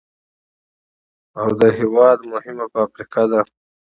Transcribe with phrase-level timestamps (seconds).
[1.39, 3.41] او د هېواد مهمه فابريكه ده،